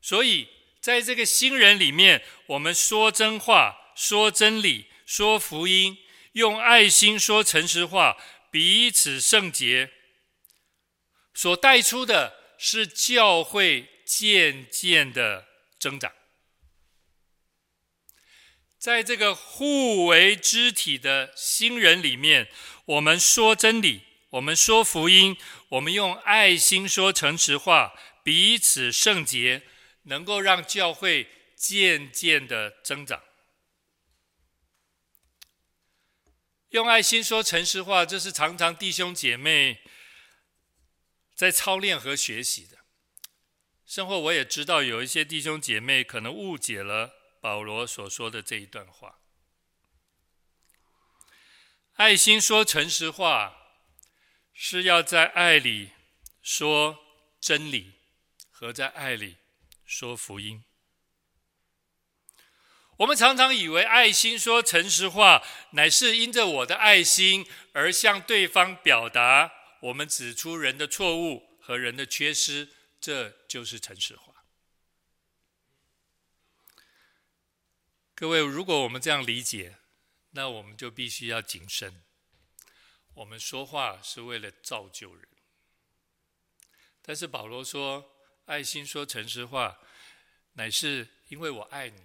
[0.00, 0.48] 所以，
[0.80, 5.98] 在这个新人里面，我们说真话、说真理、说福音，
[6.32, 8.16] 用爱心说诚实话，
[8.50, 9.90] 彼此圣洁，
[11.34, 15.46] 所带出的是教会渐渐的。
[15.86, 16.12] 增长，
[18.76, 22.50] 在这个互为肢体的新人里面，
[22.86, 25.36] 我们说真理，我们说福音，
[25.68, 29.62] 我们用爱心说诚实话，彼此圣洁，
[30.02, 33.22] 能够让教会渐渐的增长。
[36.70, 39.82] 用爱心说诚实话，这是常常弟兄姐妹
[41.36, 42.75] 在操练和学习的。
[43.86, 49.20] 生活我也知道，有一些弟兄姐妹可能误解了保罗所说的这一段话。
[51.94, 53.56] 爱心说诚实话，
[54.52, 55.90] 是要在爱里
[56.42, 56.98] 说
[57.40, 57.92] 真理，
[58.50, 59.36] 和在爱里
[59.84, 60.64] 说福音。
[62.98, 72.70] 我们常常以为爱心说诚实话，乃是因着我的爱心而向对方表达，我们指出人的错误和人的缺失。
[73.00, 74.44] 这就是诚实话。
[78.14, 79.78] 各位，如果我们这样理解，
[80.30, 82.02] 那我们就必须要谨慎。
[83.14, 85.28] 我们说话是为了造就人，
[87.02, 88.14] 但是保罗说，
[88.46, 89.78] 爱心说诚实话，
[90.52, 92.02] 乃是因为我爱你，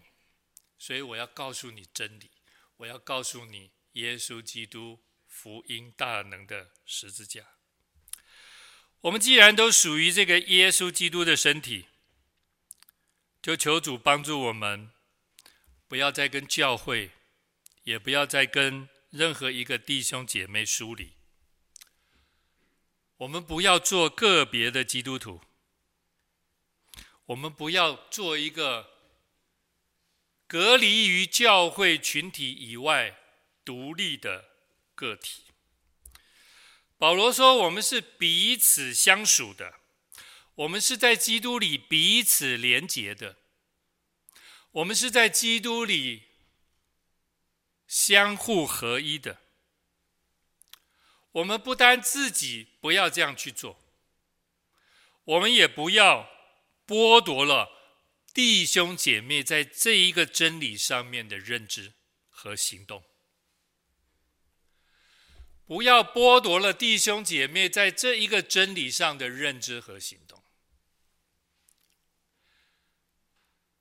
[0.77, 2.31] 所以我要告诉你真理，
[2.77, 7.55] 我要告诉你耶稣基督福音大能的十字架。
[9.01, 11.87] 我们既然都属于这个耶稣基督的身体，
[13.41, 14.91] 就求主帮助我们，
[15.87, 17.09] 不要再跟教会，
[17.83, 21.13] 也不要再跟任何一个弟兄姐妹疏离。
[23.17, 25.41] 我们不要做个别的基督徒，
[27.25, 28.91] 我们不要做一个
[30.45, 33.17] 隔离于教会群体以外
[33.65, 34.45] 独立的
[34.93, 35.50] 个体。
[37.01, 39.79] 保罗说：“我们是彼此相属的，
[40.53, 43.37] 我们是在基督里彼此连结的，
[44.69, 46.25] 我们是在基督里
[47.87, 49.39] 相互合一的。”
[51.33, 53.81] 我们不单自己不要这样去做，
[55.23, 56.29] 我们也不要
[56.85, 57.67] 剥夺了
[58.31, 61.93] 弟兄姐妹在这一个真理上面的认知
[62.29, 63.03] 和行动。
[65.65, 70.43] 不要剥夺了弟兄姐妹在这一个真理上的认知和行动。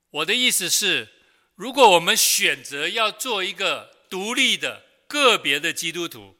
[0.09, 1.09] 我的意思是，
[1.55, 6.37] 如果我们选择要做一个独立的个别的基督徒，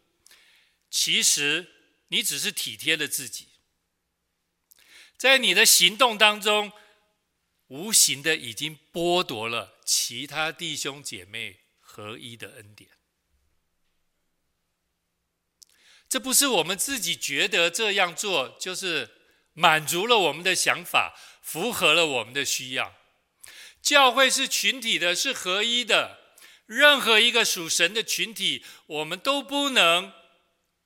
[0.89, 1.71] 其实
[2.07, 3.47] 你只是体贴了自己，
[5.17, 6.71] 在你的行动当中，
[7.67, 13.00] 无形的已经剥夺了其他弟兄姐妹合一的恩典。
[16.11, 19.09] 这不是我们自己觉得这样做就是
[19.53, 22.93] 满足了我们的想法，符合了我们的需要。
[23.81, 26.35] 教会是群体的，是合一的。
[26.65, 30.11] 任何一个属神的群体，我们都不能。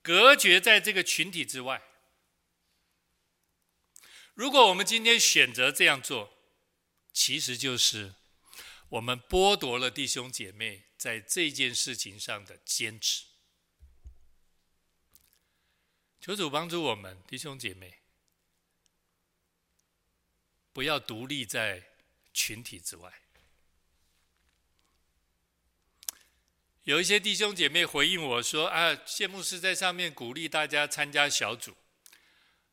[0.04, 1.82] 隔绝在这个群体之外。
[4.36, 6.38] 如果我们今天选择这样做，
[7.12, 8.14] 其实就是
[8.90, 13.24] 我们剥夺了弟兄姐妹在这件事情上的坚持。
[16.26, 18.00] 求主帮助我们弟兄姐妹，
[20.74, 21.84] 不要独立在
[22.34, 23.22] 群体之外。
[26.82, 31.78] 有一些弟兄姐妹回应我说：“啊，谢牧师在上面鼓励大家参加小组，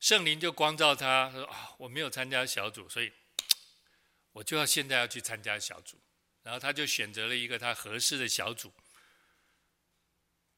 [0.01, 3.13] 圣灵就光照他，说啊，我没有参加小组，所以
[4.33, 6.01] 我就要现在要去参加小组。
[6.43, 8.73] 然后他就选择了一个他合适的小组。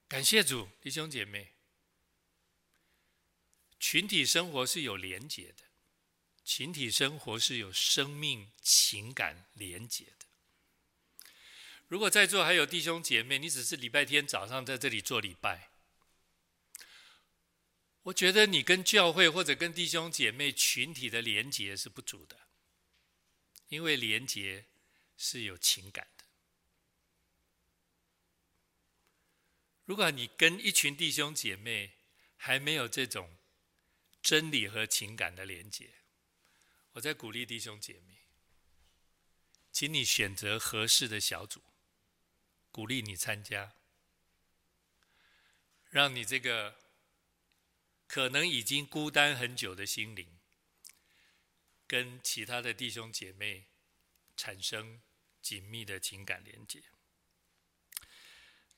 [0.06, 1.53] 感谢主，弟兄姐妹，
[3.86, 5.64] 群体生活是有连结的，
[6.42, 10.24] 群体生活是有生命情感连结的。”
[11.88, 15.68] 如果在座还有弟兄姐妹，你只是礼拜天早上在这里做礼拜，
[18.04, 22.40] 我觉得你跟教会或者跟弟兄姐妹群体的连结是不足的，
[23.68, 24.64] 因为连结
[25.18, 26.24] 是有情感的。
[29.84, 31.92] 如果你跟一群弟兄姐妹
[32.38, 33.36] 还没有这种
[34.24, 35.96] 真理和情感的连结，
[36.92, 38.22] 我在鼓励弟兄姐妹，
[39.70, 41.62] 请你选择合适的小组。
[42.72, 43.76] 鼓励你参加，
[45.90, 46.76] 让你这个
[48.06, 50.40] 可能已经孤单很久的心灵，
[51.86, 53.66] 跟其他的弟兄姐妹
[54.38, 55.02] 产生
[55.42, 56.82] 紧密的情感连接。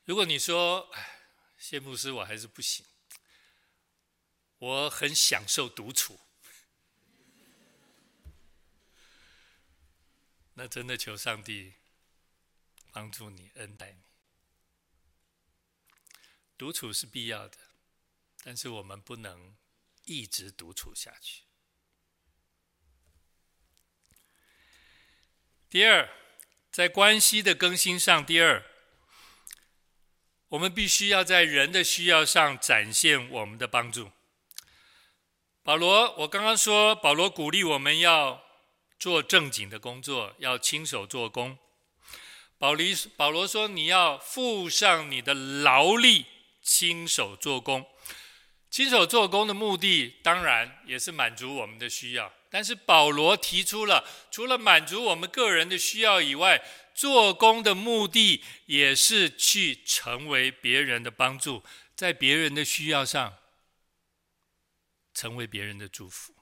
[0.03, 2.85] 如果你说，哎，谢牧师，我还是不行，
[4.59, 6.21] 我很享受独处，
[10.55, 11.75] 那真的求上帝。
[12.93, 14.01] 帮助你，恩待你。
[16.57, 17.59] 独处是必要的，
[18.43, 19.55] 但是我们不能
[20.05, 21.43] 一直独处下去。
[25.69, 26.09] 第二，
[26.73, 28.65] 在关系的更新上，第二，
[30.49, 34.13] 我们必须要在人的需要上展现我们的帮助。
[35.67, 38.41] 保罗，我刚刚说，保罗鼓励我们要
[39.01, 41.59] 做正经的工作，要亲手做工。
[42.57, 42.87] 保罗
[43.17, 46.25] 保罗说：“你要付上你的劳力，
[46.63, 47.85] 亲手做工。
[48.71, 52.33] 亲手做工的目的，当然也是满足我们的需要。
[52.49, 56.63] 但是保罗提出了，除了满足我们个人的需要以外，
[56.95, 61.65] 做工的目的也是去成为别人的帮助，
[61.97, 63.35] 在别人的需要上，
[65.17, 66.33] 成为别人的祝福。”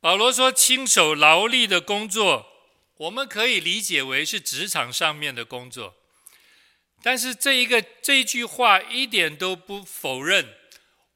[0.00, 2.50] 保罗说：“亲手劳力的工作。”
[2.96, 5.96] 我们可以理解为是职场上面的工作，
[7.02, 10.54] 但是这一个这一句话一点都不否认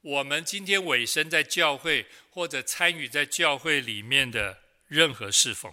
[0.01, 5.73] 我们今天委身在教会或者参与在教会里面的任何侍奉。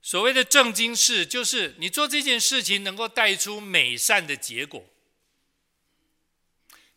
[0.00, 4.88] 所谓的正经事，就是你做这件事情能够带出美善的结果。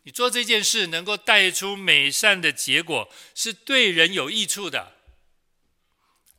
[0.06, 4.94] 你做这件事能够带出美善的结果，是对人有益处的。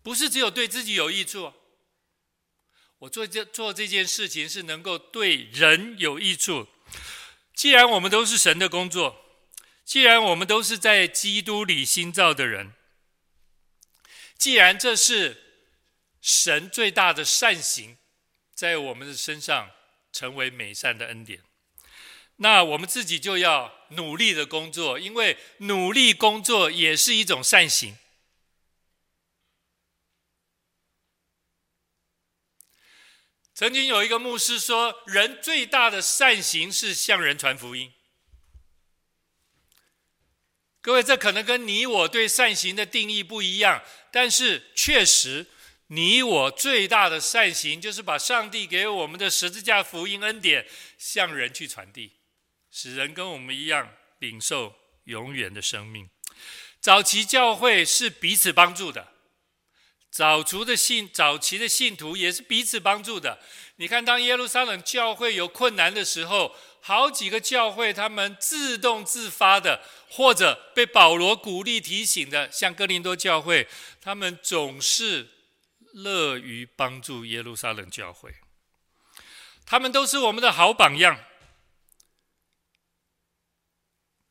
[0.01, 1.51] 不是只有对自己有益处，
[2.99, 6.65] 我做这做这件事情是能够对人有益处。
[7.53, 9.22] 既然我们都是神的工作，
[9.84, 12.72] 既然我们都是在基督里新造的人，
[14.38, 15.65] 既然这是
[16.22, 17.97] 神最大的善行，
[18.53, 19.72] 在我们的身上
[20.13, 21.41] 成为美善的恩典，
[22.38, 27.97] 那我们自己就要努力的工作，因为努力工作也是一种善行。
[33.53, 37.91] 曾经有一个牧师说，人最大的善行是向人传福音。
[40.79, 45.47] 各位，这可能跟你我对善行的定义不一样，但是确实，
[45.88, 50.67] 你我最大的善行就是把上帝给我们的十字架福音恩典
[50.99, 52.16] 向人去传递，
[52.80, 54.75] 使人跟我们一样领受
[55.05, 56.11] 永远的生命。
[56.80, 59.13] 早期教会是彼此帮助的。
[60.11, 63.39] 早期的信，早期的信徒也是彼此帮助的。
[63.78, 73.67] 你看，当耶路撒冷教会有困难的时候，好几个教会他们自动自发的，或者被保罗鼓励提醒的，像哥林多教会，
[73.99, 75.30] 他们总是
[75.93, 78.36] 乐于帮助耶路撒冷教会。
[79.65, 81.19] 他们都是我们的好榜样。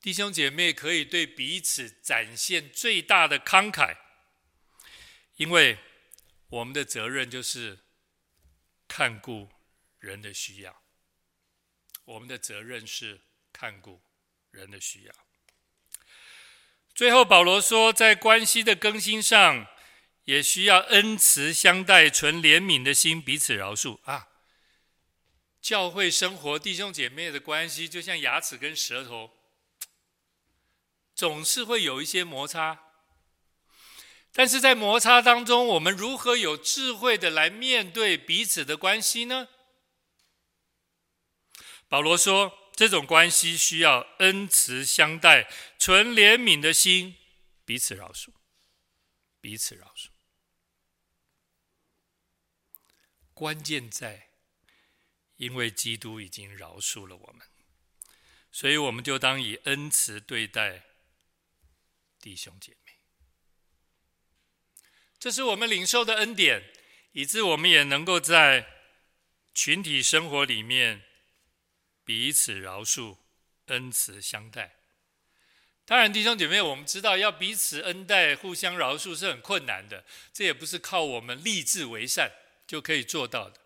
[0.06, 3.96] 弟兄姐妹可以对彼此展现最大的慷慨。
[5.34, 5.78] 因为
[6.48, 7.80] 我们的责任就是
[8.86, 9.50] 看顾
[9.98, 10.80] 人的需要，
[12.04, 14.00] 我们的责任是看顾
[14.52, 15.12] 人的需要。
[16.94, 19.66] 最后，保罗说，在关系的更新上，
[20.22, 24.28] 也需要恩慈相待、存怜悯的心，彼此饶恕啊。
[25.60, 29.32] 教会生活，弟兄姐妹的关系，就像牙齿跟舌头，
[31.16, 32.84] 总是会有一些摩擦。
[34.30, 39.48] 但是在摩擦当中，我们如何有智慧的来面对彼此的关系呢？
[41.88, 45.48] 保罗说，这种关系需要恩慈相待，
[45.78, 47.16] 存怜悯的心，
[47.64, 48.28] 彼此饶恕，
[49.40, 50.08] 彼此饶恕。
[53.32, 54.28] 关键在，
[55.36, 57.46] 因为基督已经饶恕了我们，
[58.52, 60.82] 所以我们就当以恩慈对待
[62.26, 62.98] 弟兄姐妹。
[65.16, 66.72] 这是我们领受的恩典，
[67.12, 68.66] 以致我们也能够在
[69.54, 71.04] 群体生活里面
[72.04, 73.18] 彼此饶恕、
[73.66, 74.74] 恩慈相待。
[75.84, 82.32] 当然，弟兄姐妹，我们知道要彼此恩待、互相饶恕是很困难的，这也不是靠我们立志为善
[82.66, 83.60] 就可以做到的。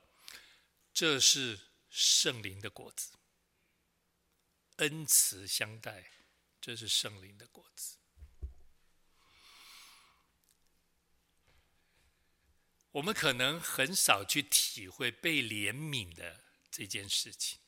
[0.93, 1.59] 这是
[1.89, 3.13] 圣灵的果子，
[4.77, 6.11] 恩慈相待，
[6.61, 7.97] 这是圣灵的果子。
[12.93, 17.61] 我们可能很少去体会被怜悯的这件事情。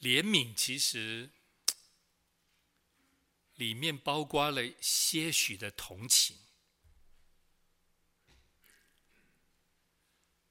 [0.00, 1.30] 怜悯其实
[3.54, 6.36] 里面包括了些许的同情。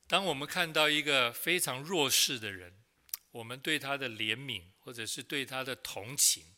[0.08, 2.84] 当我们看到一个非常弱势的人，
[3.32, 6.56] 我们对他的怜悯或者是对他的同情，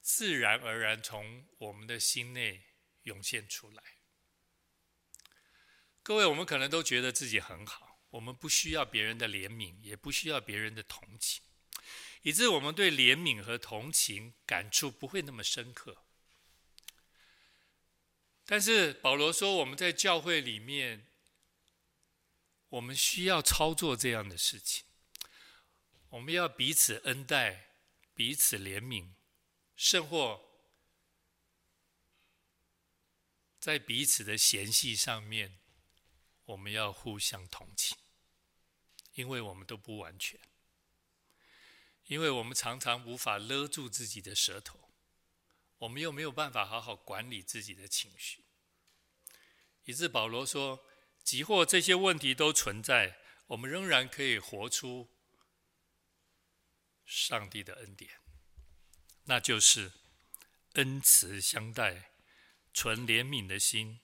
[0.00, 2.69] 自然而然从我们的心内。
[3.04, 3.82] 涌现出来，
[6.02, 11.42] 各位，我们可能都觉得自己很好，我们不需要别人的怜悯，也不需要别人的同情，
[12.22, 16.04] 以致我们对怜悯和同情感触不会那么深刻。
[18.44, 21.06] 但是保罗说，我们在教会里面，
[22.68, 24.84] 我们需要操作这样的事情，
[26.10, 27.76] 我们要彼此恩待，
[28.14, 29.14] 彼此怜悯，
[29.74, 30.49] 甚或。
[33.60, 35.58] 在彼此的嫌隙上面，
[36.46, 37.98] 我们要互相同情，
[39.12, 40.40] 因为我们都不完全，
[42.06, 44.90] 因为我们常常无法勒住自己的舌头，
[45.76, 48.46] 我们又没有办法好好管理自己的情绪，
[49.84, 50.82] 以致保罗说，
[51.22, 55.10] 即或这些问题都存在，我们仍然可以活出
[57.04, 58.20] 上帝的恩典，
[59.24, 59.92] 那就是
[60.72, 62.09] 恩慈相待。
[62.72, 64.00] 存怜悯的心，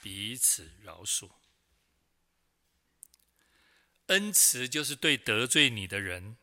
[0.00, 1.32] 彼此饶恕。
[4.06, 6.36] 恩慈就是对得罪你的人，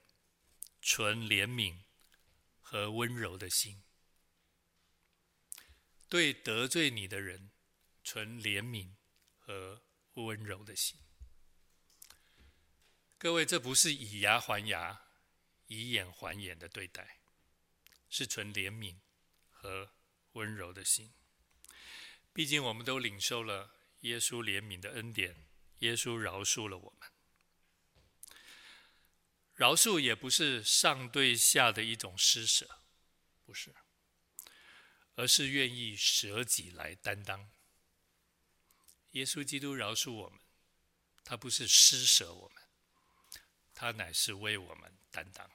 [0.81, 1.83] 存怜悯
[2.59, 3.83] 和温柔的心。
[6.07, 7.51] 对得罪你的人，
[8.03, 8.95] 存怜悯
[9.37, 10.99] 和温柔的心。
[13.19, 15.03] 各位，这不是以牙还牙、
[15.67, 17.19] 以眼还眼的对待，
[18.09, 18.97] 是存怜悯
[19.51, 19.91] 和
[20.31, 21.13] 温柔的心。
[22.33, 25.47] 毕竟我们都领受了耶稣怜悯的恩典，
[25.79, 27.09] 耶稣饶恕了我们。
[29.55, 32.81] 饶恕也不是上对下的一种施舍，
[33.45, 33.75] 不是，
[35.15, 37.49] 而是愿意舍己来担当。
[39.11, 40.39] 耶稣基督饶恕我们，
[41.25, 42.63] 他不是施舍我们，
[43.73, 45.49] 他乃是为我们担当。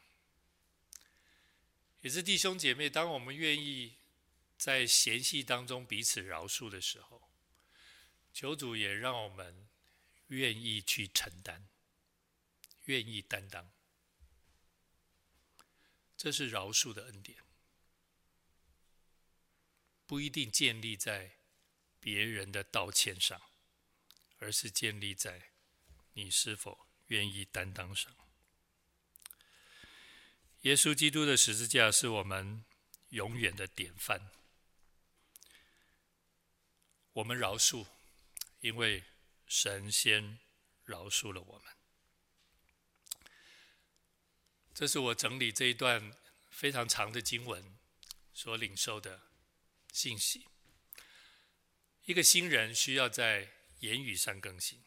[2.02, 3.96] 也是弟兄姐妹，当我们愿意
[4.64, 7.30] 在嫌隙当中彼此饶恕的时候，
[8.32, 9.68] 求主也让我们
[10.28, 11.68] 愿意去承担，
[12.84, 13.70] 愿意担当。
[16.16, 17.44] 这是饶恕的恩典，
[20.06, 21.32] 不一定建立在
[22.00, 23.38] 别人的道歉上，
[24.38, 25.50] 而是建立在
[26.14, 28.16] 你是否愿意担当上。
[30.62, 32.64] 耶稣基督的十字架是我们
[33.10, 34.30] 永远的典范。
[37.14, 37.86] 我们饶恕，
[38.58, 39.04] 因为
[39.46, 40.40] 神先
[40.84, 41.72] 饶恕了我们。
[44.74, 46.12] 这是我整理这一段
[46.50, 47.78] 非常长的经文
[48.32, 49.22] 所领受的
[49.92, 50.48] 信息。
[52.04, 53.48] 一个新人需要在
[53.78, 54.82] 言语上更新，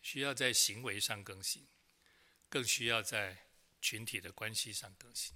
[0.00, 1.68] 需要在行为上更新，
[2.48, 3.50] 更需要在
[3.82, 5.34] 群体的关系上更新。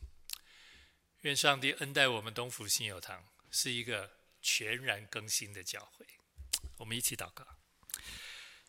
[1.20, 6.06] 愿上帝恩待我们东福信友堂，是一个全然更新的教会。
[6.76, 7.56] 我们一起祷告。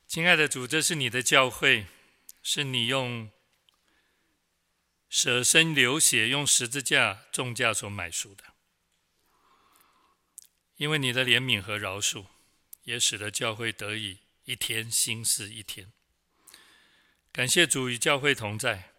[0.07, 1.87] 亲爱的主，这是你的教会，
[2.41, 3.29] 是你用
[5.09, 8.45] 舍身流血、用十字架重价所买赎的。
[10.77, 12.27] 因为你的怜悯和饶恕，
[12.83, 15.91] 也使得教会得以一天新似一天。
[17.33, 18.93] 感谢主与教会同在。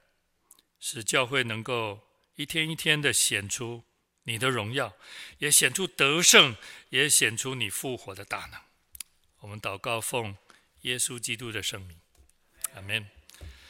[0.78, 3.84] 使教会能够一天一天的显出
[4.26, 4.94] 你的荣耀，
[5.38, 6.56] 也显出得胜，
[6.90, 8.60] 也显出你复活的大能。
[9.38, 10.36] 我们祷告，奉
[10.82, 11.98] 耶稣基督的圣名，
[12.74, 13.15] 阿门。